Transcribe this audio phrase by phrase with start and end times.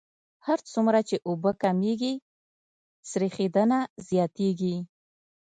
[0.47, 2.13] هر څومره چې اوبه کمیږي
[3.09, 4.75] سریښېدنه زیاتیږي